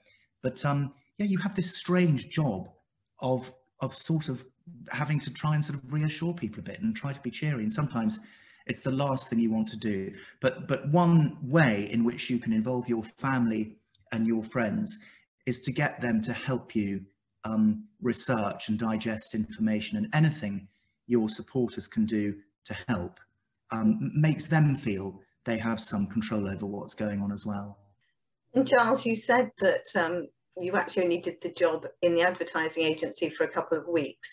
[0.42, 2.68] But um, yeah, you have this strange job
[3.20, 4.44] of of sort of
[4.90, 7.62] having to try and sort of reassure people a bit and try to be cheery.
[7.62, 8.18] And sometimes
[8.66, 10.12] it's the last thing you want to do.
[10.40, 13.76] But but one way in which you can involve your family
[14.12, 14.98] and your friends
[15.46, 17.00] is to get them to help you
[17.44, 20.68] um, research and digest information and anything
[21.06, 23.18] your supporters can do to help
[23.70, 27.78] um, makes them feel they have some control over what's going on as well.
[28.54, 30.28] And Charles, you said that um,
[30.60, 34.28] you actually only did the job in the advertising agency for a couple of weeks.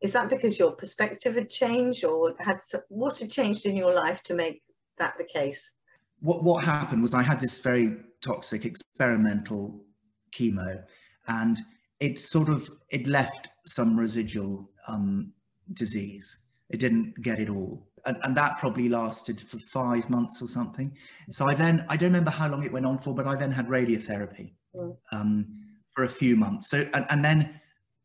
[0.00, 4.22] Is that because your perspective had changed or had what had changed in your life
[4.24, 4.62] to make
[4.98, 5.72] that the case?
[6.20, 9.80] What, what happened was I had this very toxic experimental
[10.32, 10.82] chemo
[11.26, 11.58] and
[12.00, 15.32] it sort of, it left some residual um,
[15.72, 16.38] disease.
[16.70, 20.92] It didn't get it all and, and that probably lasted for five months or something.
[21.30, 23.50] So I then, I don't remember how long it went on for, but I then
[23.50, 24.52] had radiotherapy.
[25.12, 25.46] Um,
[25.94, 26.70] for a few months.
[26.70, 27.60] So, and, and then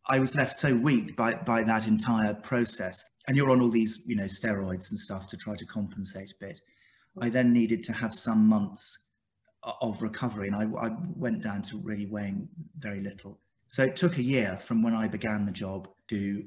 [0.08, 3.04] I was left so weak by, by that entire process.
[3.28, 6.46] And you're on all these, you know, steroids and stuff to try to compensate a
[6.46, 6.60] bit.
[7.22, 8.98] I then needed to have some months
[9.82, 12.50] of recovery, and I, I went down to really weighing
[12.80, 13.40] very little.
[13.68, 16.44] So it took a year from when I began the job to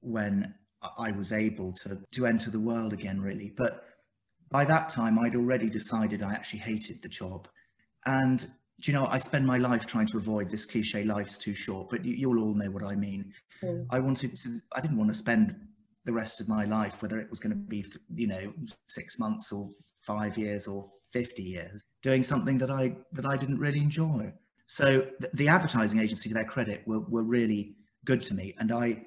[0.00, 0.54] when
[0.98, 3.52] I was able to to enter the world again, really.
[3.56, 3.84] But
[4.50, 7.48] by that time, I'd already decided I actually hated the job,
[8.06, 8.46] and
[8.82, 11.88] do you know, I spend my life trying to avoid this cliche "life's too short,"
[11.88, 13.32] but you, will all know what I mean.
[13.62, 13.86] Mm.
[13.90, 14.60] I wanted to.
[14.72, 15.54] I didn't want to spend
[16.04, 18.52] the rest of my life, whether it was going to be, you know,
[18.88, 23.58] six months or five years or 50 years, doing something that I that I didn't
[23.58, 24.32] really enjoy.
[24.66, 28.54] So the, the advertising agency, to their credit, were, were really good to me.
[28.58, 29.02] And I,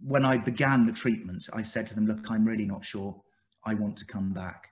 [0.00, 3.20] when I began the treatment, I said to them, look, I'm really not sure
[3.64, 4.68] I want to come back.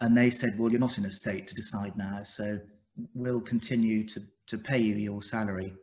[0.00, 2.22] And they said, well, you're not in a state to decide now.
[2.24, 2.58] So
[3.14, 5.74] we'll continue to, to pay you your salary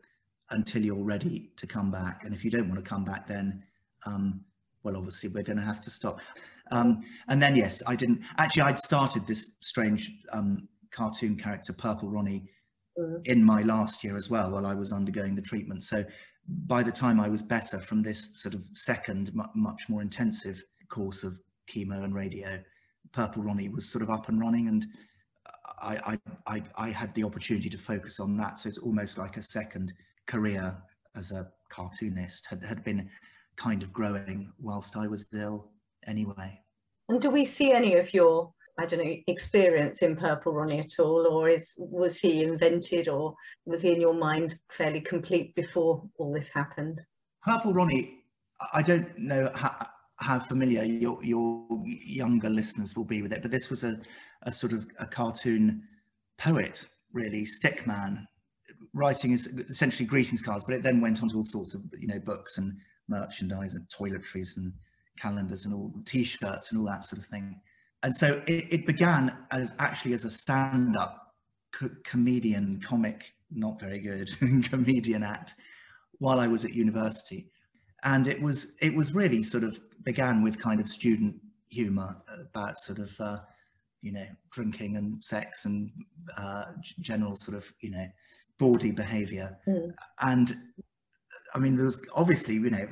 [0.52, 2.22] until you're ready to come back.
[2.24, 3.64] And if you don't want to come back, then,
[4.06, 4.42] um,
[4.84, 6.20] well, obviously we're going to have to stop.
[6.72, 12.10] Um, and then, yes, I didn't actually, I'd started this strange um, cartoon character, Purple
[12.10, 12.50] Ronnie,
[12.98, 13.26] mm.
[13.26, 15.84] in my last year as well, while I was undergoing the treatment.
[15.84, 16.04] So
[16.66, 21.24] by the time I was better from this sort of second, much more intensive course
[21.24, 21.38] of
[21.70, 22.60] chemo and radio,
[23.12, 24.86] Purple Ronnie was sort of up and running and
[25.82, 28.60] I, I, I, had the opportunity to focus on that.
[28.60, 29.94] So it's almost like a second
[30.26, 30.76] career
[31.16, 33.10] as a cartoonist had, had been
[33.58, 35.70] kind of growing whilst I was ill
[36.06, 36.60] anyway.
[37.10, 41.00] And do we see any of your, I don't know, experience in Purple Ronnie at
[41.00, 43.34] all, or is was he invented, or
[43.66, 47.02] was he in your mind fairly complete before all this happened?
[47.44, 48.20] Purple Ronnie,
[48.74, 53.52] I don't know how, how familiar your your younger listeners will be with it, but
[53.52, 54.00] this was a,
[54.44, 55.84] a sort of a cartoon
[56.38, 58.26] poet, really, stickman,
[58.94, 62.08] writing is essentially greetings cards, but it then went on to all sorts of you
[62.08, 64.74] know books and merchandise and toiletries and
[65.20, 67.60] calendars and all t-shirts and all that sort of thing.
[68.04, 71.34] And so it, it began as actually as a stand-up
[71.72, 74.30] co comedian, comic, not very good
[74.70, 75.56] comedian act
[76.20, 77.50] while I was at university.
[78.04, 81.36] And it was it was really sort of began with kind of student
[81.70, 83.40] humor about sort of uh,
[84.02, 85.92] you know drinking and sex and
[86.38, 86.66] uh,
[87.02, 88.08] general sort of you know
[88.58, 89.58] bawdy behavior.
[89.68, 89.94] Mm.
[90.22, 90.58] And
[91.54, 92.88] I mean, there was obviously you know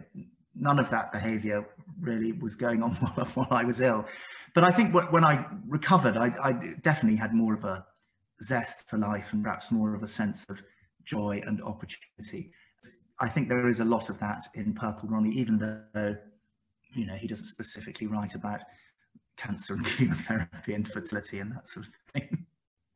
[0.55, 1.67] none of that behavior
[1.99, 4.05] really was going on while, while I was ill.
[4.53, 7.85] But I think when I recovered, I, I, definitely had more of a
[8.41, 10.63] zest for life and perhaps more of a sense of
[11.03, 12.51] joy and opportunity.
[13.19, 16.15] I think there is a lot of that in Purple Ronnie, even though,
[16.93, 18.61] you know, he doesn't specifically write about
[19.37, 22.45] cancer and chemotherapy and fertility and that sort of thing.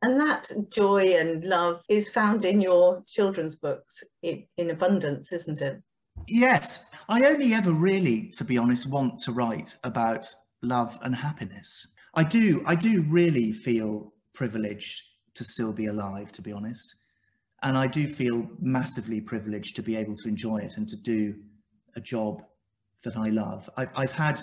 [0.02, 5.60] And that joy and love is found in your children's books in, in abundance, isn't
[5.60, 5.82] it?
[6.28, 10.26] Yes, I only ever really, to be honest, want to write about
[10.62, 11.94] love and happiness.
[12.14, 15.02] I do, I do really feel privileged
[15.34, 16.94] to still be alive, to be honest.
[17.62, 21.34] And I do feel massively privileged to be able to enjoy it and to do
[21.94, 22.42] a job
[23.04, 23.68] that I love.
[23.76, 24.42] I've, I've had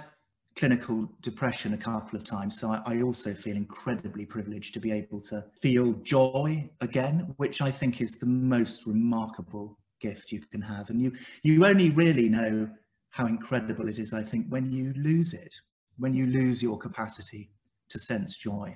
[0.57, 4.91] clinical depression a couple of times, so I, I also feel incredibly privileged to be
[4.91, 10.61] able to feel joy again, which I think is the most remarkable gift you can
[10.61, 10.89] have.
[10.89, 12.69] And you, you only really know
[13.11, 15.55] how incredible it is, I think, when you lose it,
[15.97, 17.51] when you lose your capacity
[17.89, 18.75] to sense joy.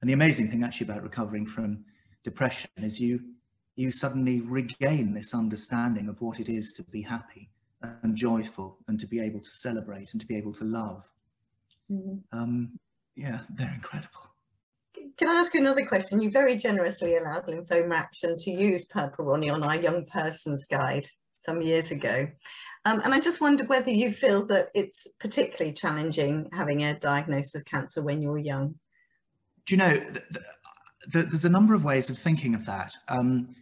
[0.00, 1.84] And the amazing thing actually about recovering from
[2.24, 3.20] depression is you,
[3.76, 7.50] you suddenly regain this understanding of what it is to be happy
[7.82, 11.02] and joyful and to be able to celebrate and to be able to love.
[11.90, 12.38] Mm-hmm.
[12.38, 12.78] Um,
[13.16, 14.30] yeah, they're incredible.
[15.16, 16.20] Can I ask you another question?
[16.20, 21.06] You very generously allowed Lymphoma Action to use Purple Ronnie on our young person's guide
[21.36, 22.28] some years ago.
[22.84, 27.54] Um, and I just wondered whether you feel that it's particularly challenging having a diagnosis
[27.54, 28.76] of cancer when you're young.
[29.66, 30.44] Do you know, th th
[31.12, 32.96] th there's a number of ways of thinking of that.
[33.08, 33.54] Um,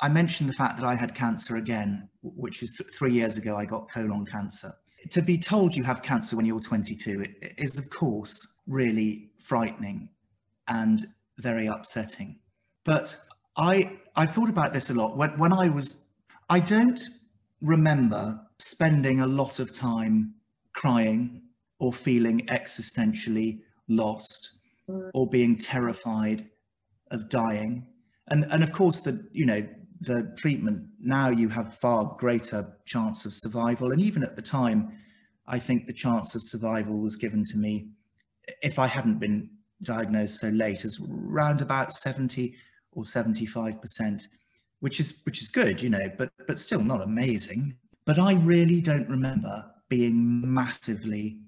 [0.00, 3.56] I mentioned the fact that I had cancer again, which is th three years ago,
[3.56, 4.72] I got colon cancer.
[5.10, 7.24] To be told you have cancer when you're 22
[7.58, 10.08] is, of course, really frightening
[10.68, 11.06] and
[11.38, 12.38] very upsetting.
[12.84, 13.16] But
[13.56, 16.06] I I thought about this a lot when when I was
[16.48, 17.00] I don't
[17.60, 20.34] remember spending a lot of time
[20.74, 21.42] crying
[21.78, 24.58] or feeling existentially lost
[24.88, 25.10] mm.
[25.14, 26.48] or being terrified
[27.10, 27.86] of dying.
[28.28, 29.66] And and of course the you know
[30.00, 34.92] the treatment now you have far greater chance of survival and even at the time
[35.46, 37.88] I think the chance of survival was given to me
[38.62, 39.50] if I hadn't been
[39.82, 42.54] diagnosed so late as round about 70
[42.92, 44.22] or 75%,
[44.80, 47.76] which is which is good, you know, but but still not amazing.
[48.04, 51.38] But I really don't remember being massively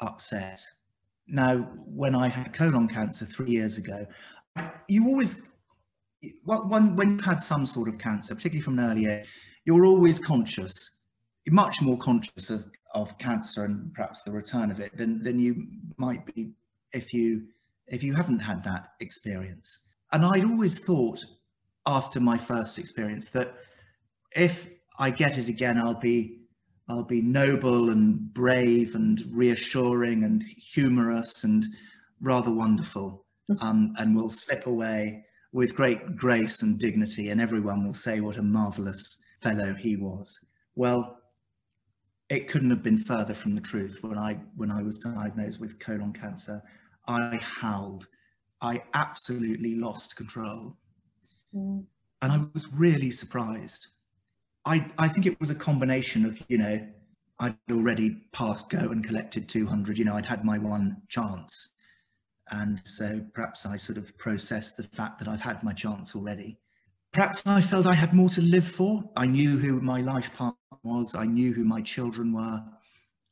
[0.00, 0.60] upset.
[1.26, 4.06] Now, when I had colon cancer three years ago,
[4.88, 5.48] you always
[6.44, 9.26] well, when, when you've had some sort of cancer, particularly from an early age,
[9.64, 10.98] you're always conscious,
[11.48, 12.64] much more conscious of,
[12.94, 15.66] of cancer and perhaps the return of it than, than you
[15.96, 16.52] might be
[16.92, 17.42] if you
[17.88, 19.80] if you haven't had that experience.
[20.12, 21.24] And I'd always thought
[21.86, 23.54] after my first experience that
[24.34, 26.38] if I get it again, I'll be
[26.88, 31.64] I'll be noble and brave and reassuring and humorous and
[32.20, 33.64] rather wonderful, mm-hmm.
[33.64, 38.38] um, and will slip away with great grace and dignity, and everyone will say what
[38.38, 40.38] a marvelous fellow he was.
[40.74, 41.18] Well,
[42.30, 43.98] it couldn't have been further from the truth.
[44.02, 46.62] When I when I was diagnosed with colon cancer,
[47.06, 48.06] I howled.
[48.62, 50.76] I absolutely lost control,
[51.54, 51.84] mm.
[52.22, 53.88] and I was really surprised.
[54.64, 56.80] I I think it was a combination of you know
[57.40, 59.98] I'd already passed go and collected 200.
[59.98, 61.71] You know I'd had my one chance,
[62.52, 66.58] and so perhaps I sort of processed the fact that I've had my chance already.
[67.12, 69.02] Perhaps I felt I had more to live for.
[69.16, 71.14] I knew who my life partner was.
[71.14, 72.62] I knew who my children were.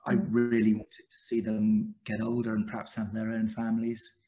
[0.06, 0.26] I mm.
[0.30, 4.18] really wanted to see them get older and perhaps have their own families.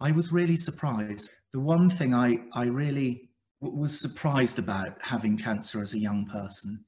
[0.00, 1.30] I was really surprised.
[1.52, 3.30] The one thing I, I really
[3.60, 6.84] was surprised about having cancer as a young person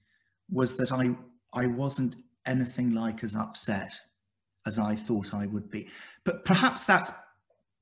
[0.51, 1.17] was that I,
[1.55, 3.93] I wasn't anything like as upset
[4.67, 5.89] as I thought I would be.
[6.25, 7.13] But perhaps that's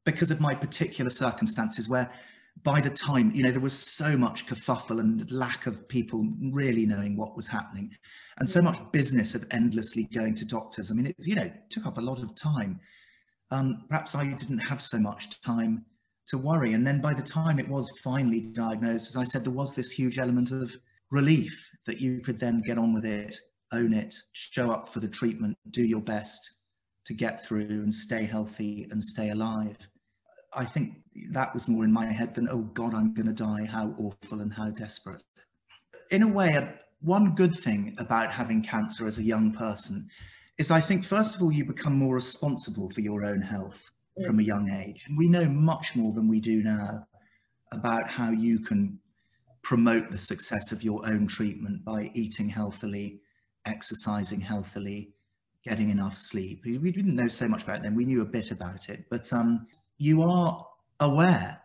[0.05, 2.11] because of my particular circumstances where
[2.65, 6.87] by the time, you know, there was so much kerfuffle and lack of people really
[6.87, 7.91] knowing what was happening
[8.39, 10.91] and so much business of endlessly going to doctors.
[10.91, 12.79] I mean, it, you know, took up a lot of time.
[13.51, 15.85] Um, perhaps I didn't have so much time
[16.27, 16.73] to worry.
[16.75, 19.91] And then by the time it was finally diagnosed, as I said, there was this
[19.91, 20.75] huge element of
[21.11, 23.39] relief that you could then get on with it,
[23.73, 26.55] own it, show up for the treatment, do your best
[27.05, 29.77] to get through and stay healthy and stay alive.
[30.55, 30.97] I think
[31.31, 33.65] that was more in my head than, oh God, I'm going to die.
[33.65, 35.23] How awful and how desperate.
[36.11, 36.69] In a way,
[37.01, 40.09] one good thing about having cancer as a young person
[40.59, 44.27] is I think, first of all, you become more responsible for your own health yeah.
[44.27, 45.07] from a young age.
[45.17, 47.07] We know much more than we do now
[47.73, 48.99] about how you can
[49.63, 53.21] promote the success of your own treatment by eating healthily,
[53.65, 55.11] exercising healthily,
[55.65, 56.63] getting enough sleep.
[56.65, 57.95] We didn't know so much about it then.
[57.95, 59.67] We knew a bit about it, but um,
[60.03, 60.67] you are
[60.99, 61.63] aware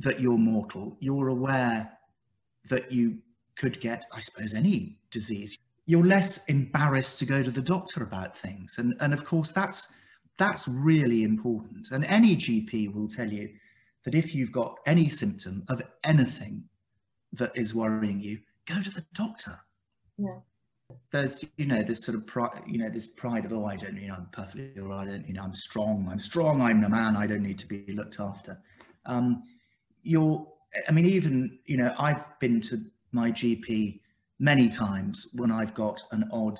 [0.00, 0.96] that you're mortal.
[1.00, 1.92] You're aware
[2.68, 3.18] that you
[3.54, 5.56] could get, I suppose, any disease.
[5.86, 8.78] You're less embarrassed to go to the doctor about things.
[8.78, 9.92] And, and of course, that's,
[10.38, 11.92] that's really important.
[11.92, 13.48] And any GP will tell you
[14.04, 16.64] that if you've got any symptom of anything
[17.32, 19.56] that is worrying you, go to the doctor.
[20.18, 20.40] Yeah.
[21.10, 23.96] There's, you know, this sort of pride, you know, this pride of, oh, I don't,
[23.96, 25.08] you know, I'm perfectly all right.
[25.08, 26.08] I don't, you know, I'm strong.
[26.10, 26.60] I'm strong.
[26.60, 27.16] I'm a man.
[27.16, 28.58] I don't need to be looked after.
[29.06, 29.42] Um,
[30.02, 30.46] you're,
[30.88, 34.00] I mean, even, you know, I've been to my GP
[34.38, 36.58] many times when I've got an odd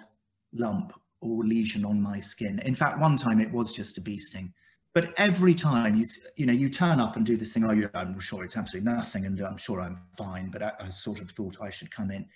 [0.52, 2.60] lump or lesion on my skin.
[2.60, 4.52] In fact, one time it was just a bee sting.
[4.94, 6.06] But every time you
[6.36, 8.90] you know you turn up and do this thing, oh, you, I'm sure it's absolutely
[8.90, 10.50] nothing, and I'm sure I'm fine.
[10.50, 12.26] But I, I, sort of thought I should come in,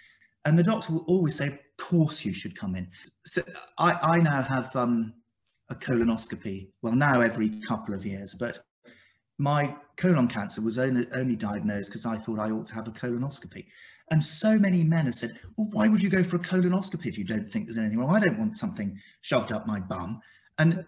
[0.45, 2.89] and the doctor will always say, "Of course you should come in."
[3.25, 3.43] So
[3.79, 5.15] I, I now have um,
[5.69, 6.69] a colonoscopy.
[6.83, 8.65] Well, now every couple of years, but
[9.39, 12.93] my colon cancer was only, only diagnosed because I thought I ought to have a
[12.93, 13.67] colonoscopy.
[14.11, 17.17] And so many men have said, well, why would you go for a colonoscopy if
[17.17, 18.15] you don't think there's anything wrong?
[18.15, 20.21] I don't want something shoved up my bum.
[20.59, 20.85] And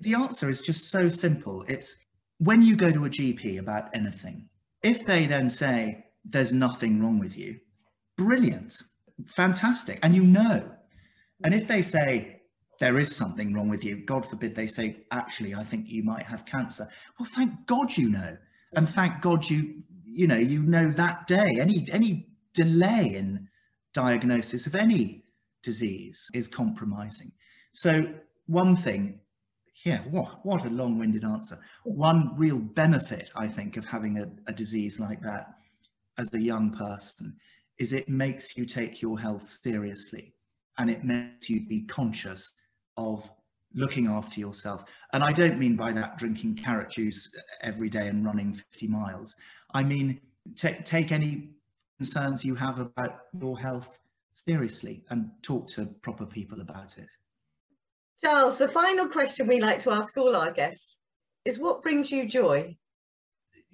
[0.00, 1.64] the answer is just so simple.
[1.68, 2.06] It's
[2.38, 4.48] when you go to a GP about anything,
[4.82, 7.58] if they then say there's nothing wrong with you,
[8.16, 8.82] brilliant,
[9.26, 10.70] fantastic, and you know.
[11.44, 12.42] And if they say
[12.80, 16.24] there is something wrong with you, God forbid they say, actually, I think you might
[16.24, 16.88] have cancer.
[17.18, 18.36] Well, thank God you know.
[18.74, 21.56] And thank God you, you know, you know that day.
[21.60, 23.48] Any any delay in
[23.94, 25.24] diagnosis of any
[25.62, 27.32] disease is compromising.
[27.72, 28.06] So
[28.46, 29.20] one thing,
[29.84, 31.58] yeah, what, what a long-winded answer.
[31.84, 35.46] One real benefit, I think, of having a, a disease like that
[36.18, 37.36] as a young person
[37.78, 40.34] is it makes you take your health seriously
[40.78, 42.52] and it makes you be conscious
[42.96, 43.28] of
[43.74, 44.84] looking after yourself.
[45.12, 47.30] And I don't mean by that drinking carrot juice
[47.62, 49.36] every day and running 50 miles.
[49.74, 50.20] I mean,
[50.54, 51.50] take any
[51.98, 53.98] concerns you have about your health
[54.32, 57.08] seriously and talk to proper people about it.
[58.22, 60.96] Charles, the final question we like to ask all our guests
[61.44, 62.76] is what brings you joy?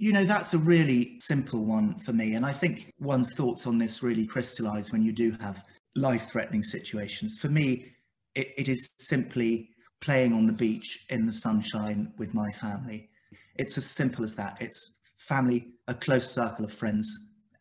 [0.02, 2.34] You know, that's a really simple one for me.
[2.34, 5.62] And I think one's thoughts on this really crystallize when you do have
[5.94, 7.38] life threatening situations.
[7.38, 7.92] For me,
[8.34, 9.68] it, it is simply
[10.00, 13.10] playing on the beach in the sunshine with my family.
[13.54, 14.56] It's as simple as that.
[14.60, 17.08] It's family, a close circle of friends,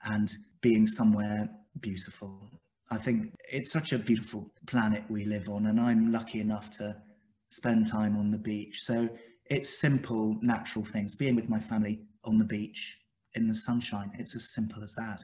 [0.05, 1.47] and being somewhere
[1.79, 2.49] beautiful.
[2.89, 6.95] I think it's such a beautiful planet we live on, and I'm lucky enough to
[7.51, 8.79] spend time on the beach.
[8.81, 9.07] So
[9.45, 11.15] it's simple, natural things.
[11.15, 12.97] Being with my family on the beach
[13.35, 15.21] in the sunshine, it's as simple as that.